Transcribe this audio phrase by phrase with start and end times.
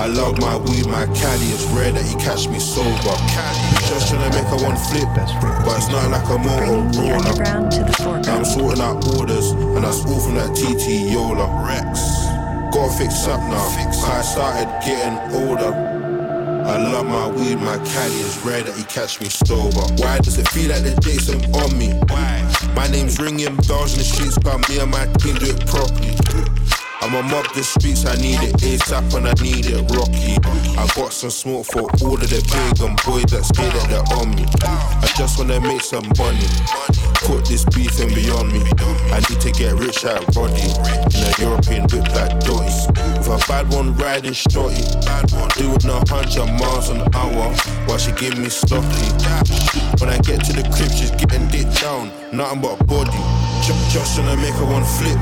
[0.00, 1.52] I love my weed, my caddy.
[1.52, 3.12] It's rare that he catch me sober.
[3.84, 7.28] Just trying to make her one flip, but it's nothing like a Bringing the Motorola.
[7.28, 11.44] underground to the Now I'm sorting out orders, and that's all from that TT Yola.
[11.68, 12.00] Rex.
[12.72, 13.60] Gotta fix up now,
[14.08, 15.68] I started getting older.
[15.68, 19.84] I love my weed, my caddy is rare that he catch me sober.
[20.00, 21.92] Why does it feel like the Jason on me?
[22.08, 22.40] Why?
[22.74, 26.09] My name's ringing bells in the streets, but me and my team do it properly.
[27.10, 30.38] I'ma mob the streets, I need it ASAP and I need it rocky.
[30.78, 34.30] I got some smoke for all of the pagan boys that say that they're on
[34.30, 34.46] me.
[34.62, 36.46] I just wanna make some money.
[37.26, 38.62] Put this beef in beyond me.
[39.10, 42.78] I need to get rich like Roddy in a European whip like Dotty.
[43.18, 44.86] With a bad one riding shorty,
[45.58, 47.50] doing a hundred miles an hour
[47.90, 49.10] while she give me sloppy.
[49.98, 53.18] When I get to the crib, she's getting dick down, nothing but a body.
[53.66, 55.18] Just, just to make her one flip,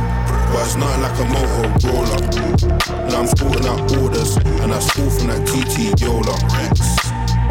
[0.53, 2.19] but it's nothing like a Motorola.
[3.11, 6.35] Now I'm sorting out orders, and I all from that TT Yola.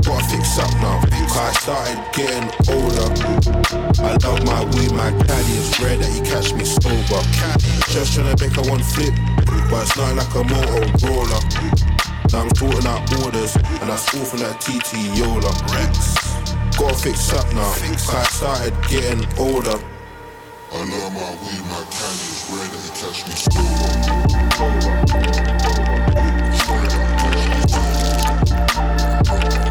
[0.03, 3.09] Gotta fix up now, cause I started getting older.
[4.01, 5.53] I love my weed, my caddy.
[5.59, 7.21] It's rare that he catch me sober.
[7.91, 9.13] Just trying to make a one flip,
[9.69, 11.39] but it's not like a Motorola.
[12.31, 15.51] Now I'm sorting out orders, and I all from that TT Yola.
[16.77, 19.86] Gotta fix up now, cause I started getting older.
[21.41, 22.29] Weed, my candy
[22.71, 23.35] that he catch me
[29.45, 29.66] sober.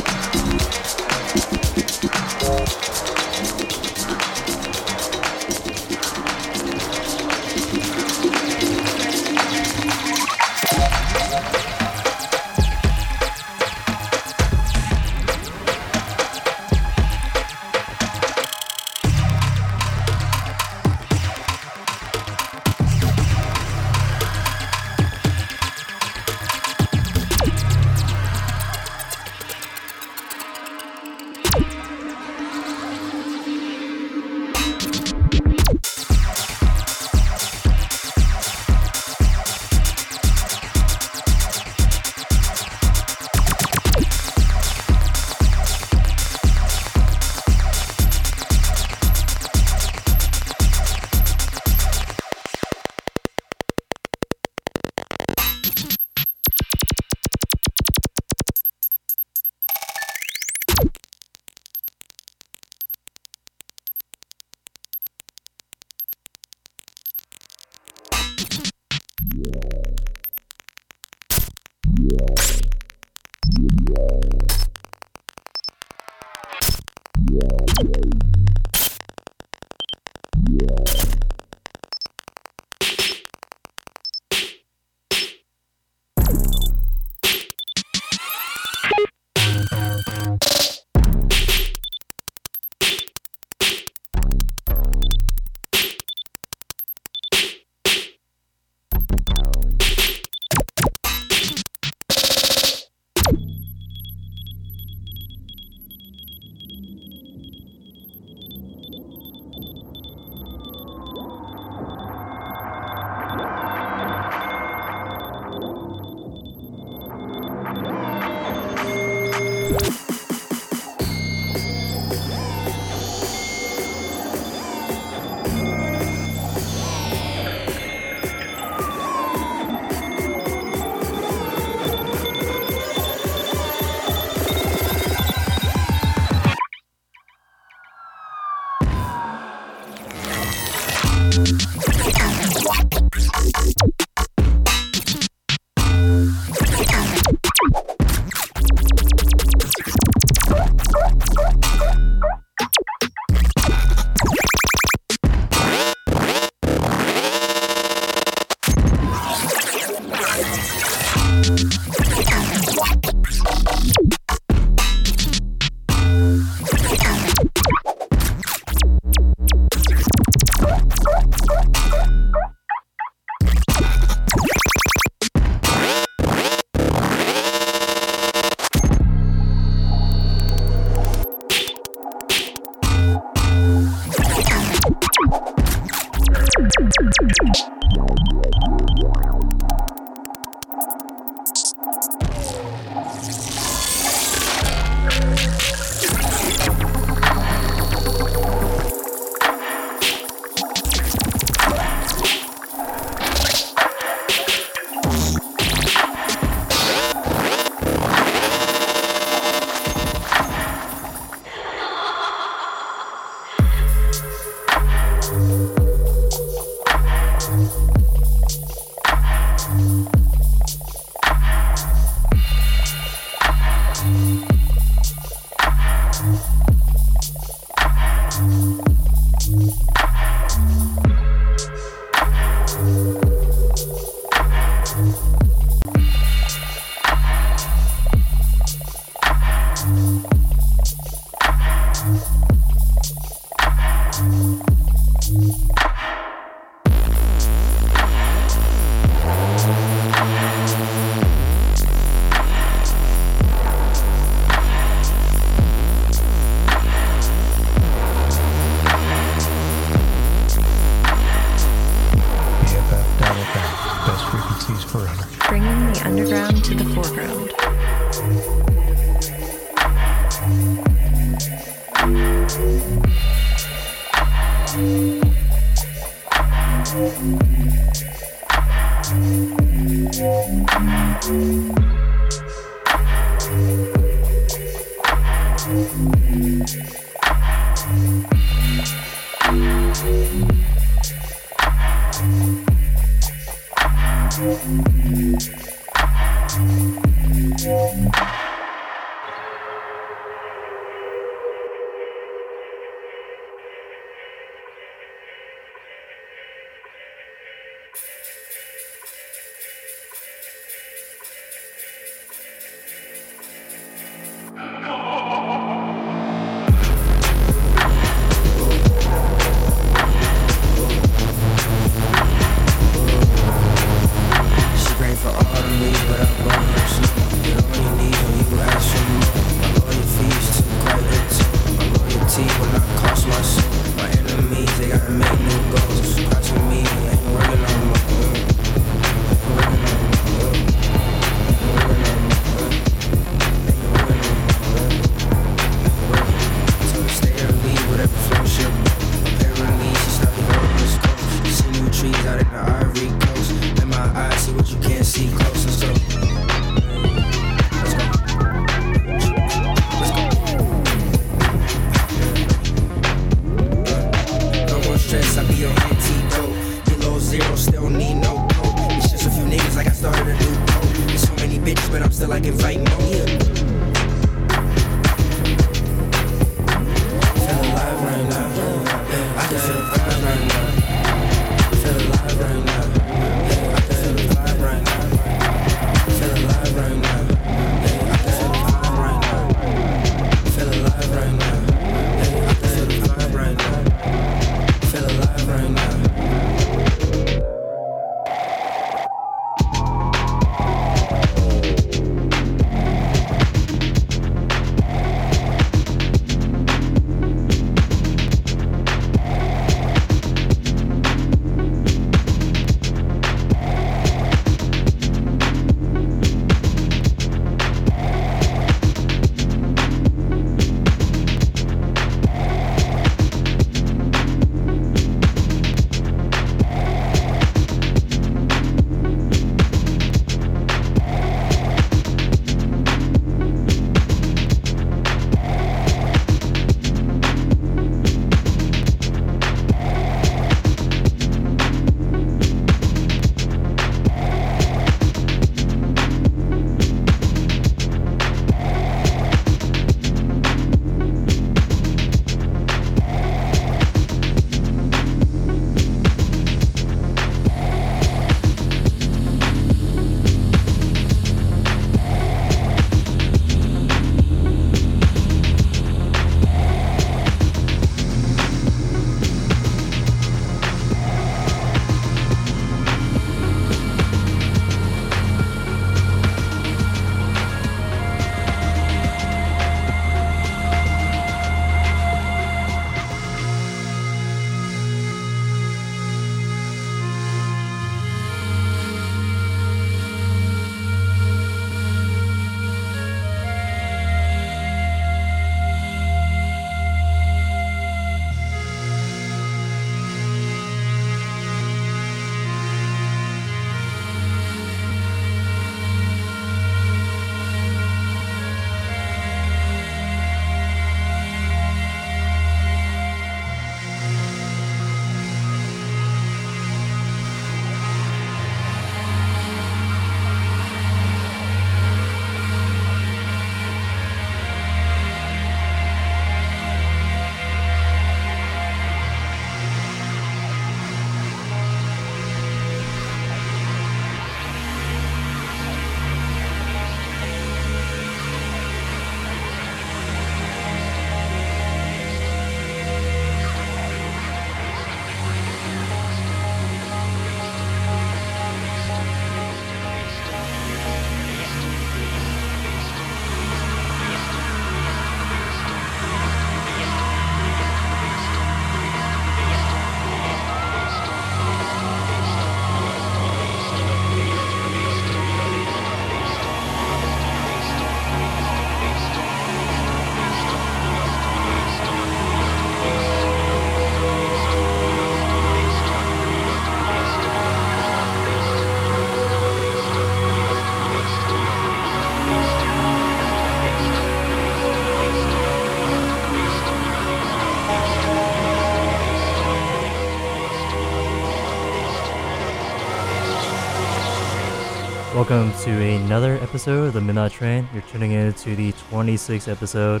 [595.28, 597.68] Welcome to another episode of the Midnight Train.
[597.72, 600.00] You're tuning in to the 26th episode.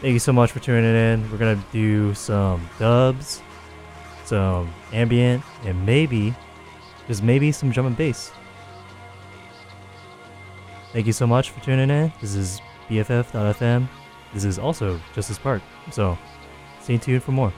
[0.00, 1.30] Thank you so much for tuning in.
[1.30, 3.42] We're gonna do some dubs,
[4.24, 6.34] some ambient, and maybe,
[7.06, 8.32] just maybe, some drum and bass.
[10.92, 12.12] Thank you so much for tuning in.
[12.20, 13.88] This is BFF.FM.
[14.34, 15.62] This is also Justice Park.
[15.92, 16.18] So,
[16.80, 17.52] stay tuned for more.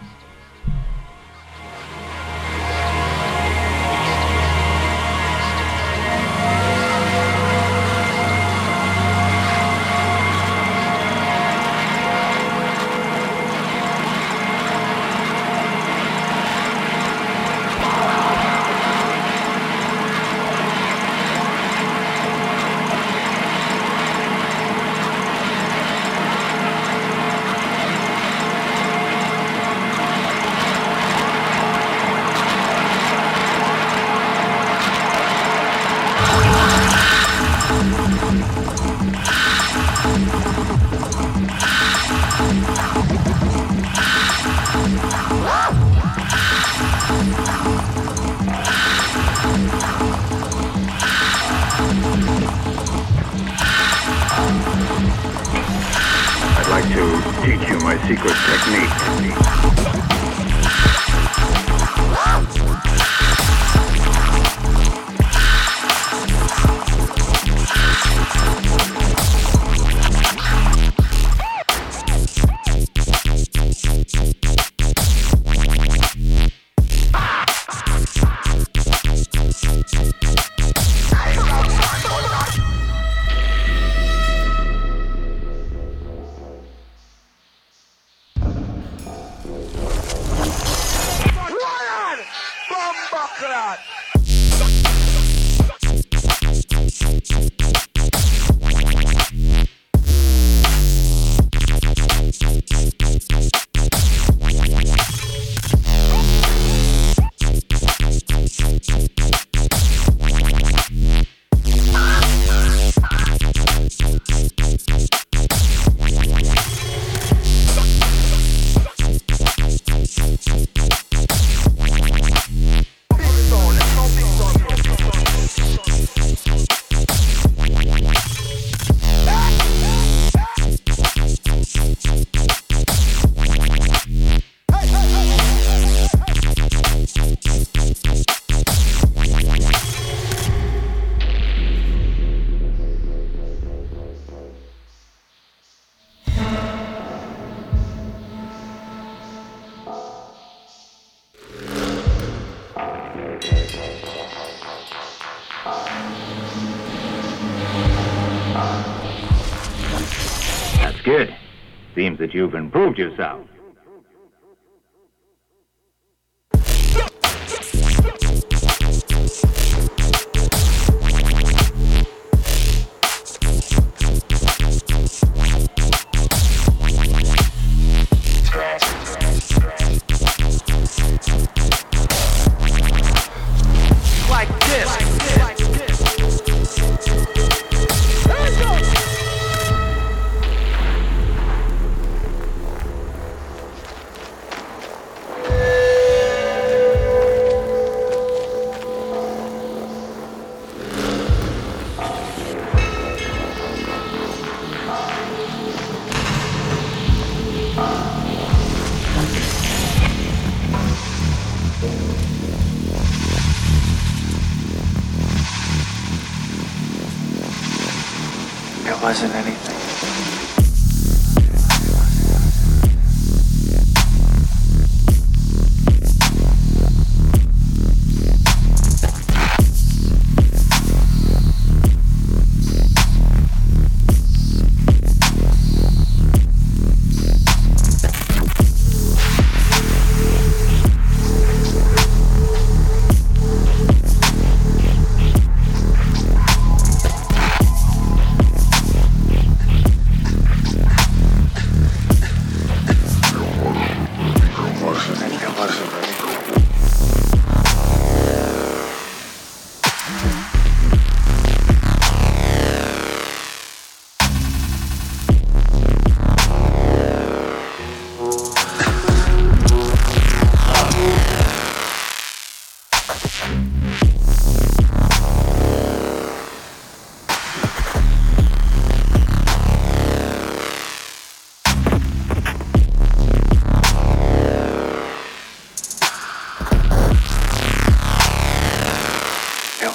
[162.35, 163.44] You've improved yourself.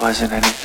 [0.09, 0.58] Wasn't anything.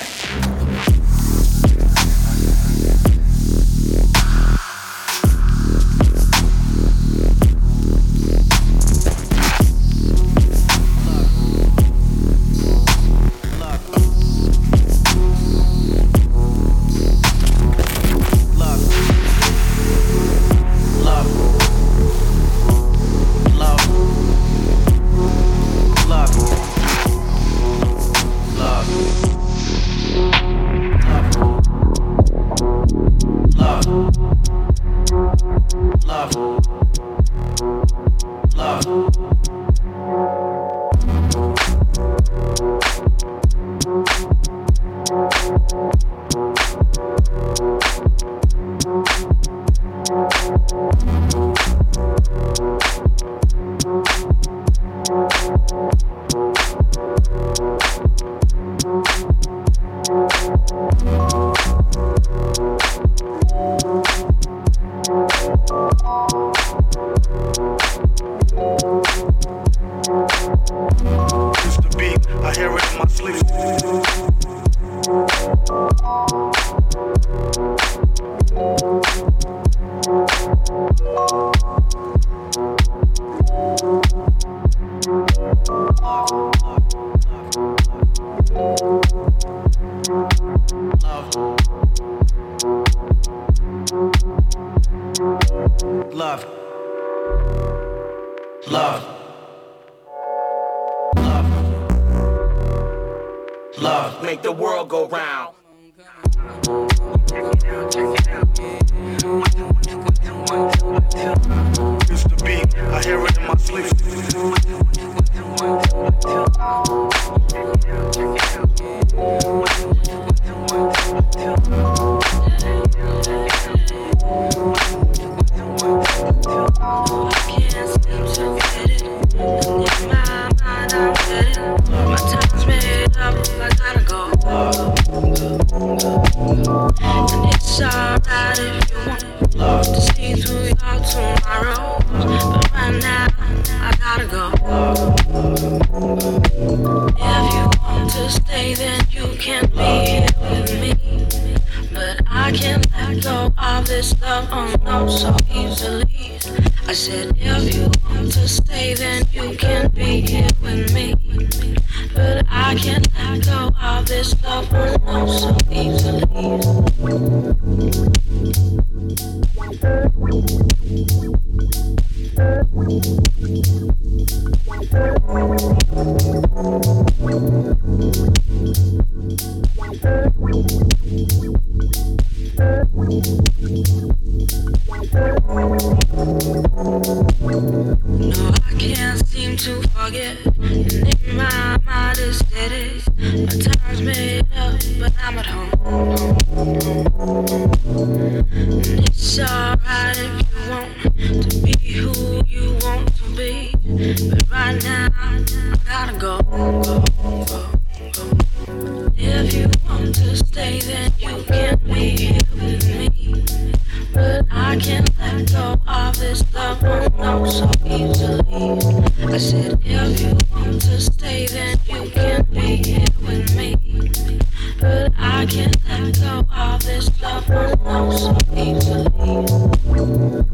[226.84, 230.53] This love, no, so easily.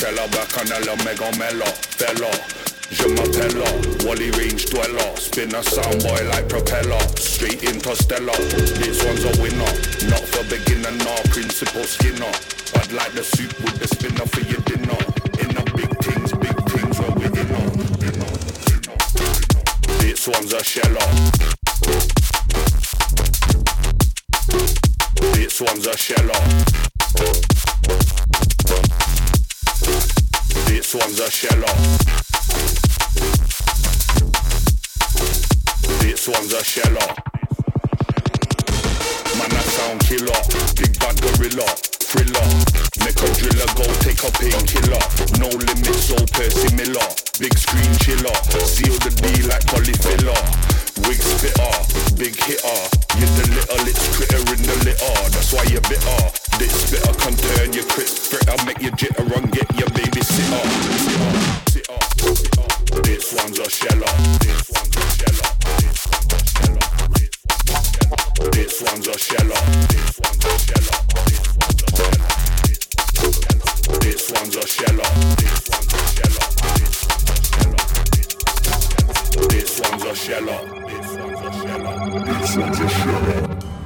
[0.00, 2.30] Coachella, back on a mega mela, fella.
[2.90, 5.16] Je m'appelle Wally Range dweller.
[5.16, 6.98] Spin a soundboy like propeller.
[7.16, 8.32] Straight interstellar.
[8.80, 9.72] This one's a winner.
[10.08, 12.32] Not for beginner, nah Principal skinner.
[12.76, 14.96] I'd like the soup with the spinner for your dinner.
[15.38, 17.70] In the big things, big things where we're inner
[19.98, 21.08] This one's a sheller
[25.34, 26.89] This one's a sheller
[30.90, 31.74] This one's a sheller
[36.02, 37.14] This one's a sheller.
[39.38, 40.34] Man, I sound killer.
[40.74, 41.62] Big bad gorilla.
[42.10, 42.42] Thriller.
[43.06, 44.98] Make a driller go take a painkiller.
[45.38, 47.06] No limits, so Percy Miller.
[47.38, 48.34] Big screen chiller.
[48.66, 50.34] Seal the D like polyfiller.
[51.06, 51.70] Wig spitter.
[52.18, 52.82] Big hitter.
[53.14, 55.30] You're the littlest critter in the litter.
[55.30, 56.49] That's why you're bitter.
[56.60, 58.64] This spitter can turn your crisp fritter.
[58.66, 60.60] Make you jitter and get your baby sitter.
[61.70, 61.98] Sitter.
[62.36, 63.00] Sitter.
[63.00, 64.12] This one's a sheller.
[64.44, 65.48] This one's a sheller.
[68.52, 69.60] This one's a sheller.
[74.00, 74.60] This one's a sheller.
[74.60, 75.10] This one's a sheller.
[79.48, 80.60] This one's a sheller.
[80.90, 81.90] This one's a sheller.
[82.26, 83.79] This one's a sheller.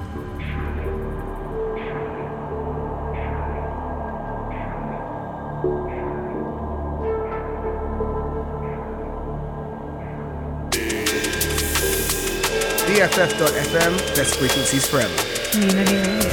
[13.04, 15.14] BFF.FM, best frequencies forever.
[15.52, 16.23] Community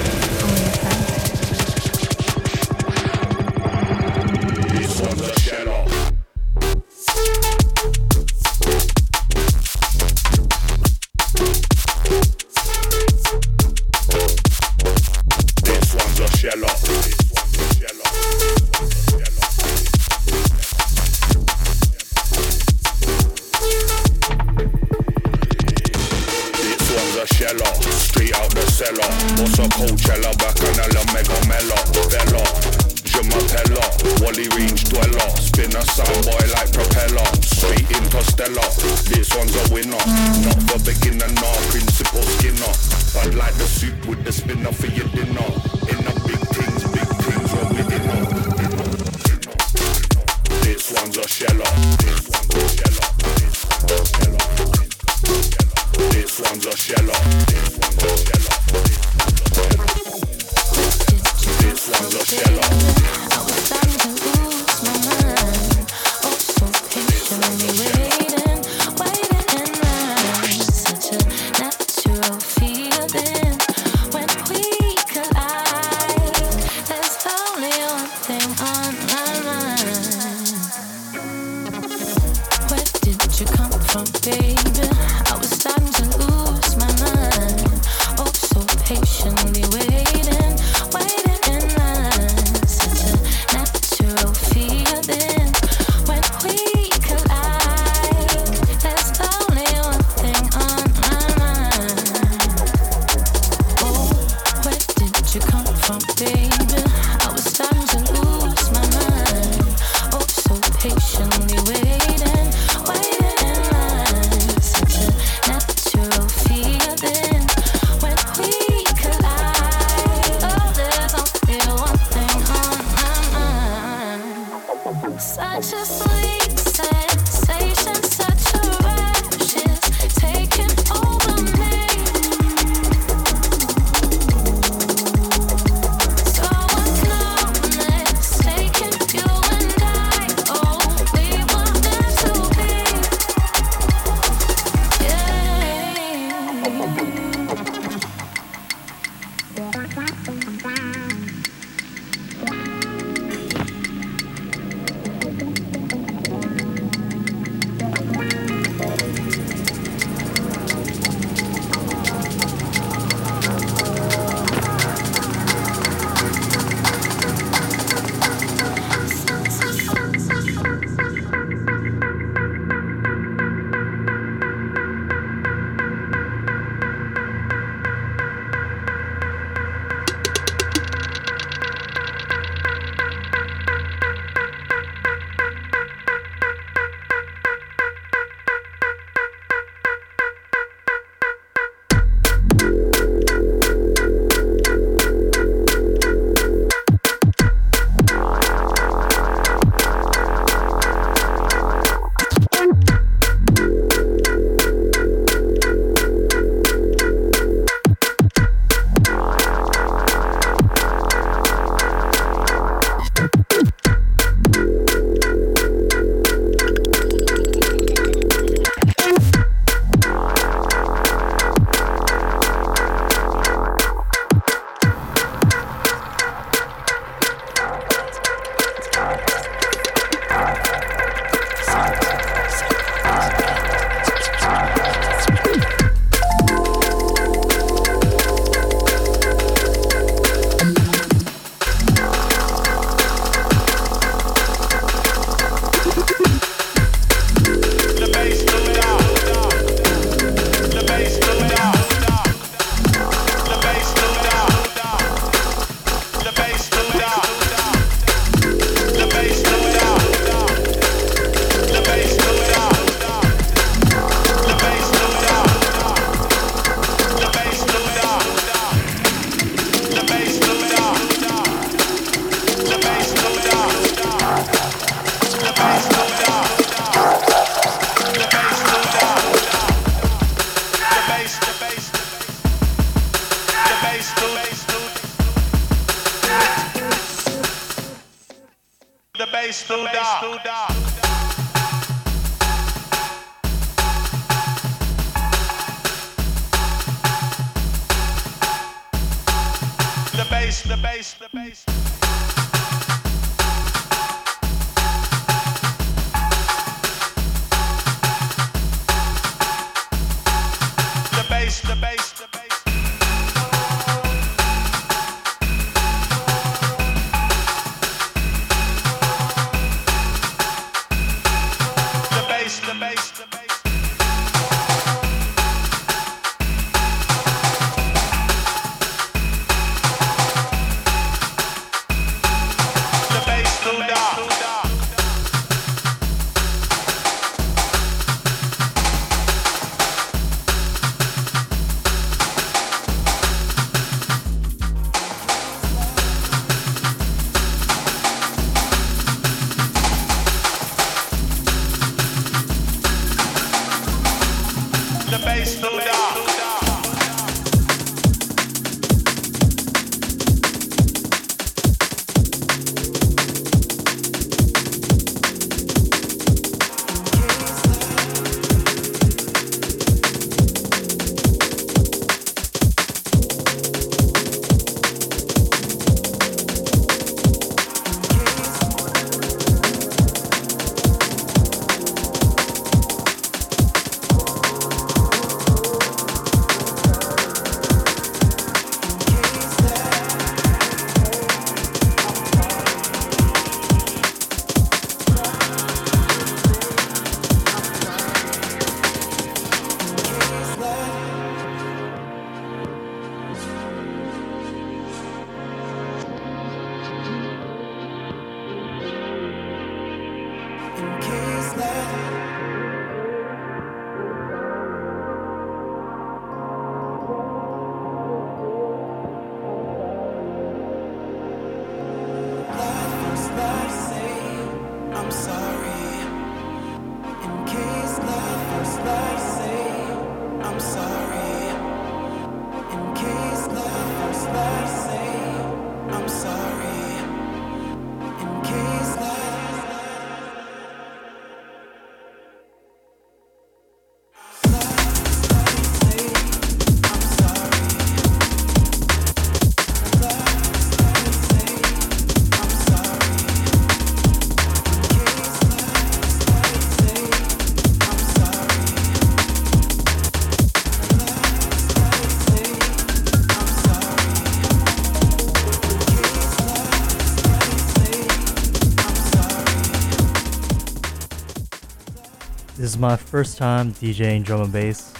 [472.82, 474.92] my first time DJing drum and bass.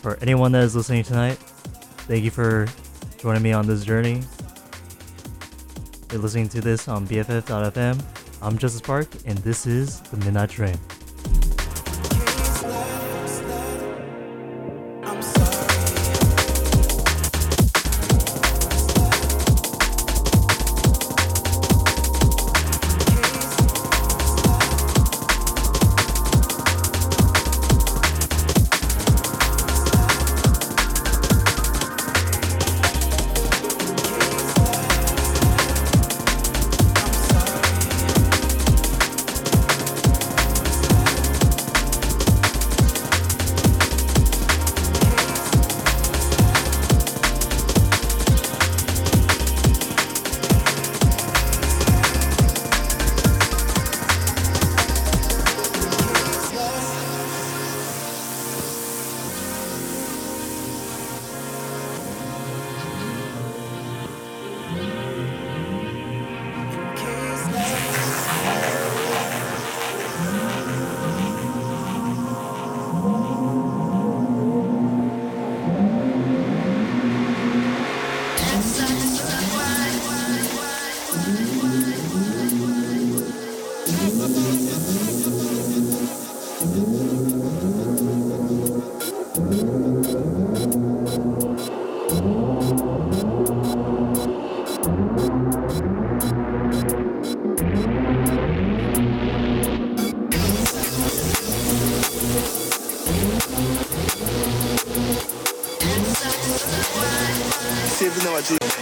[0.00, 1.38] For anyone that is listening tonight,
[2.06, 2.68] thank you for
[3.18, 4.22] joining me on this journey.
[6.12, 8.00] You're listening to this on BFF.fm.
[8.40, 10.78] I'm Justice Park, and this is The Midnight Train.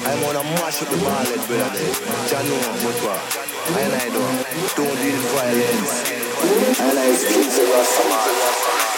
[0.06, 1.86] I wanna mash up the ballad, brother.
[2.30, 3.20] Janu, what what?
[3.70, 6.80] I like don't, don't deal violence.
[6.80, 8.97] I like skills of Rastaman.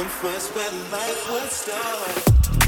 [0.00, 2.59] From first where life would start.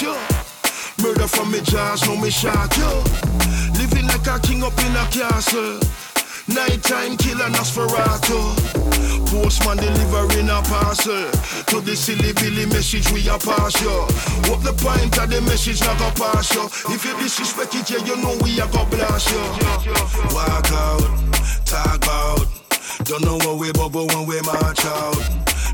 [0.00, 0.16] We you.
[1.02, 2.90] Murder from me jaws, now me shot you.
[3.78, 5.80] Living like a king up in a castle.
[6.48, 8.40] Nighttime killer Nosferatu.
[9.30, 11.30] Postman delivering a parcel.
[11.66, 13.90] To the silly billy message we a pass you.
[14.50, 16.64] What the point of the message not go pass you.
[16.94, 19.44] If you disrespect it, yeah, you know we a go blast you.
[20.34, 21.02] Walk out,
[21.64, 22.46] talk about.
[23.04, 25.18] Don't know what we bubble when we march out.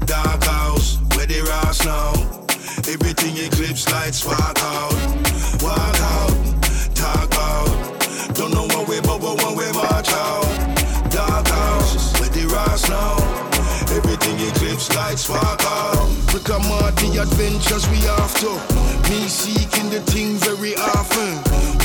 [0.07, 2.50] Dark house, where the rats now.
[2.89, 4.93] Everything eclipse lights spark out.
[5.61, 6.33] Walk out,
[6.95, 8.35] talk out.
[8.35, 10.49] Don't know what we bubble when we march out.
[11.11, 13.17] Dark house, where the rats now.
[13.95, 16.09] Everything eclipse lights spark out.
[16.33, 18.55] Rick and Morty adventures we after.
[19.11, 21.37] Me seeking the thing very often.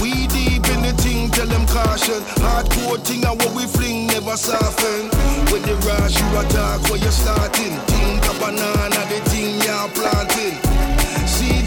[0.02, 2.24] We deep in the thing, tell them caution.
[2.40, 5.10] Hardcore thing and what we fling never soften.
[5.52, 7.76] When the rush you attack where you starting.
[7.92, 10.75] Think a banana, the thing you're planting.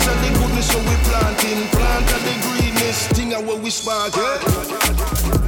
[0.09, 1.69] And the goodness so we planting.
[1.69, 4.17] Plant and the greenness, thing and what we spark.
[4.17, 5.48] Yeah?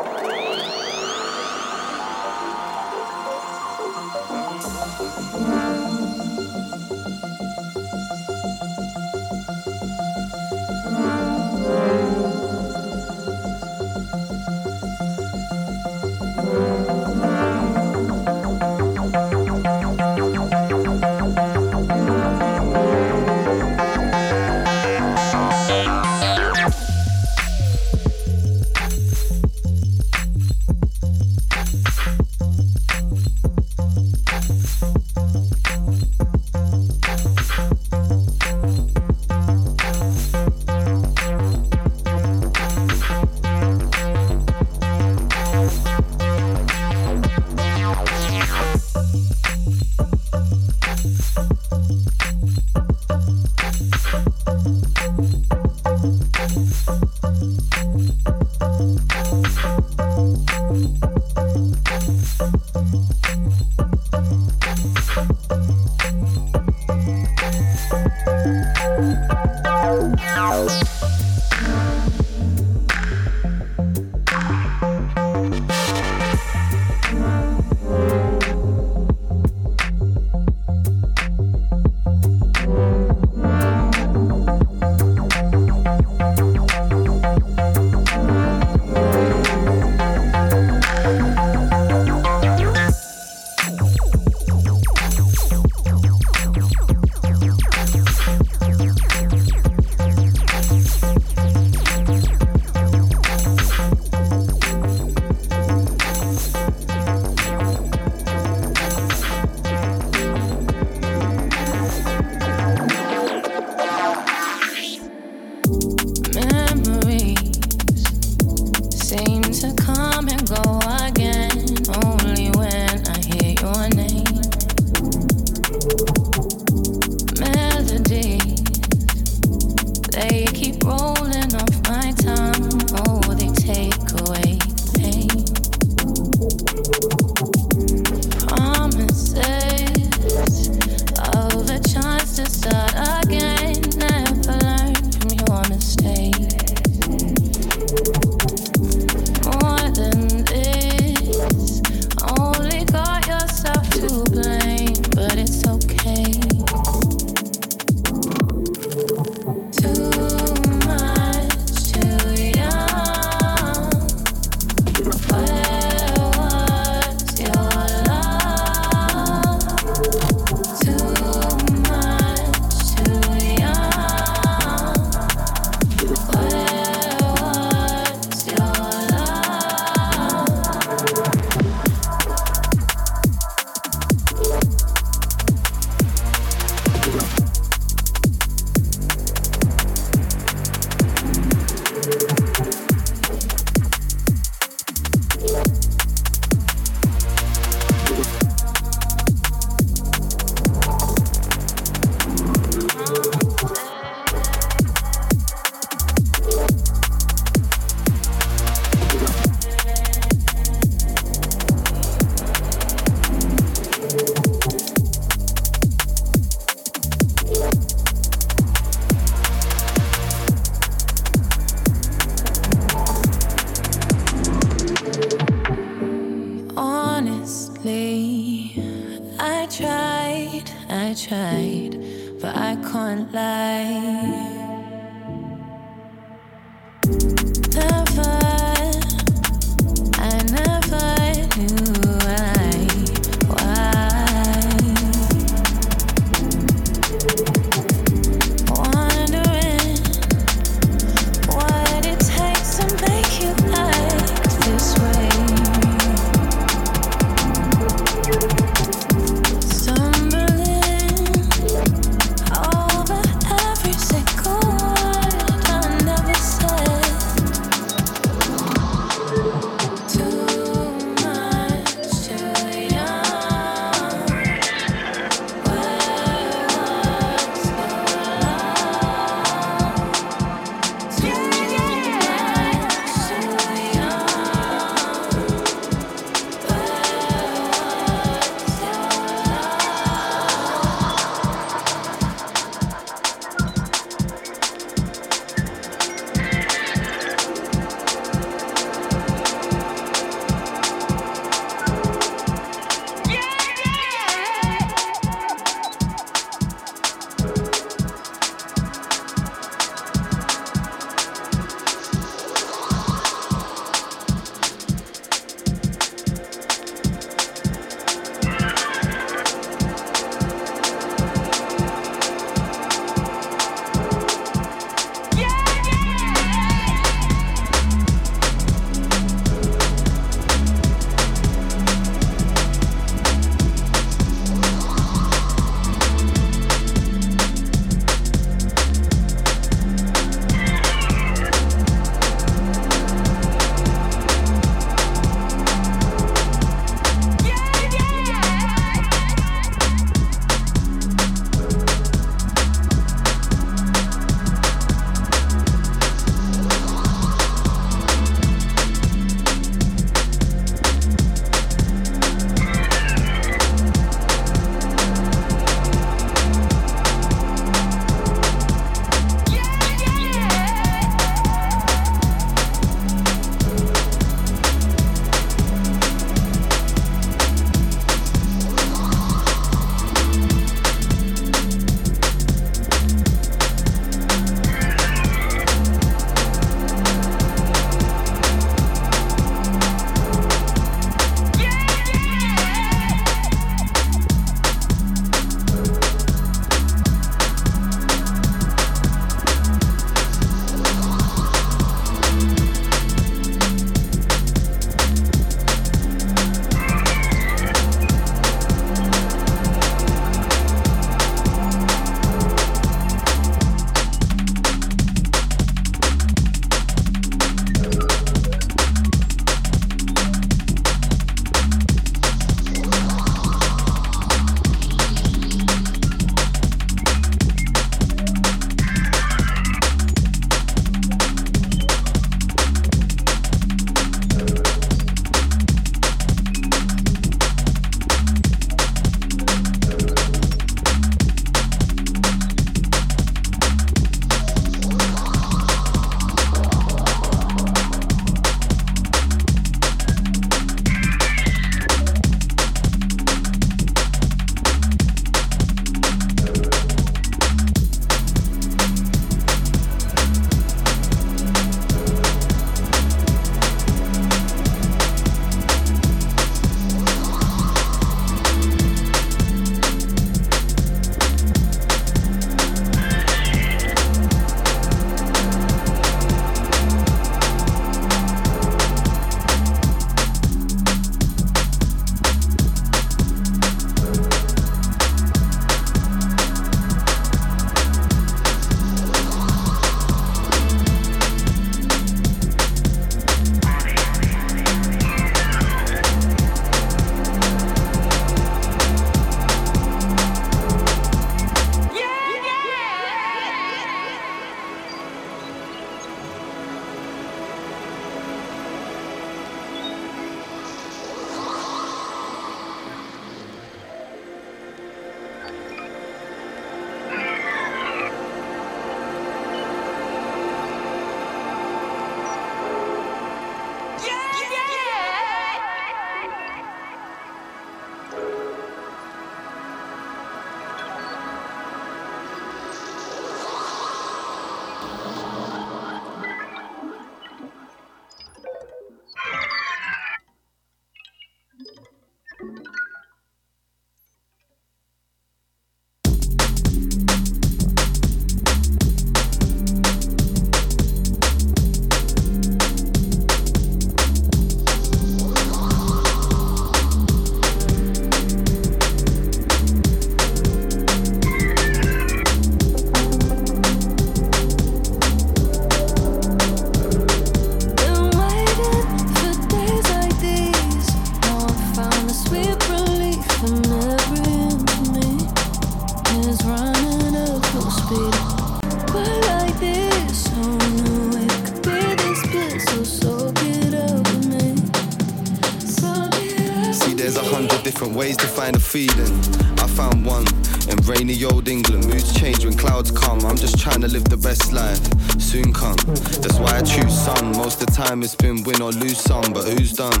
[587.82, 589.12] Different ways to find a feeling.
[589.58, 590.24] I found one
[590.70, 591.84] in rainy old England.
[591.88, 593.18] Moods change when clouds come.
[593.24, 594.78] I'm just trying to live the best life.
[595.20, 595.74] Soon come.
[596.22, 597.32] That's why I choose sun.
[597.36, 600.00] Most of the time it's been win or lose some, but who's done?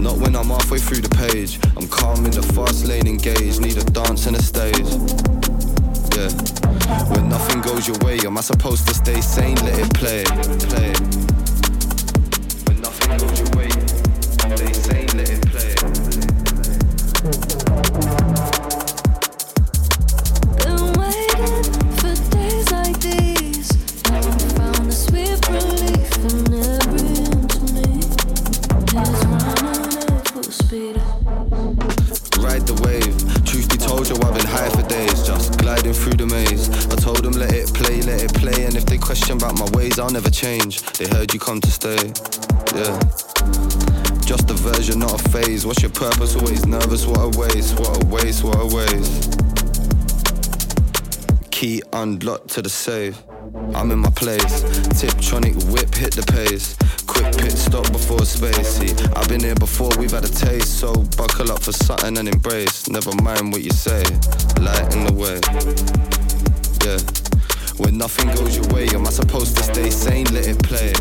[0.00, 1.60] Not when I'm halfway through the page.
[1.76, 3.60] I'm calm in the fast lane engaged.
[3.60, 4.88] Need a dance and a stage.
[6.16, 6.32] Yeah.
[7.12, 9.56] When nothing goes your way, am I supposed to stay sane?
[9.56, 10.24] Let it play,
[10.64, 10.92] play.
[12.64, 13.51] When nothing goes your way,
[39.32, 40.82] about my ways, I'll never change.
[40.98, 42.12] They heard you come to stay,
[42.74, 42.98] yeah.
[44.24, 45.66] Just a version, not a phase.
[45.66, 46.36] What's your purpose?
[46.36, 47.06] Always nervous.
[47.06, 47.78] What a waste.
[47.78, 48.44] What a waste.
[48.44, 49.38] What a waste.
[51.50, 53.22] Key unlocked to the safe.
[53.74, 54.62] I'm in my place.
[54.98, 56.76] Tiptronic whip hit the pace.
[57.06, 58.90] Quick pit stop before spacey.
[59.16, 60.78] I've been here before, we've had a taste.
[60.78, 62.88] So buckle up for something and embrace.
[62.88, 64.02] Never mind what you say.
[64.60, 65.40] Light in the way.
[66.86, 67.21] Yeah.
[67.78, 70.26] When nothing goes your way, am I supposed to stay sane?
[70.26, 70.92] Let it play.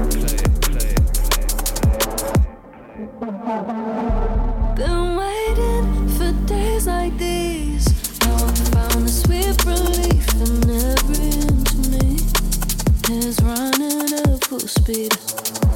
[4.76, 7.85] Been waiting for days like these.
[8.22, 12.15] Now I found the sweet relief in every inch of me.
[13.10, 15.11] It's running at full speed.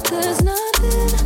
[0.08, 1.25] There's nothing